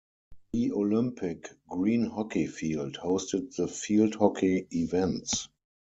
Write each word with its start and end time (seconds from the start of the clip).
The 0.53 0.71
Olympic 0.71 1.47
Green 1.69 2.07
Hockey 2.09 2.47
Field 2.47 2.97
hosted 3.03 3.55
the 3.55 3.67
field 3.67 4.15
hockey 4.15 4.65
events. 4.71 5.47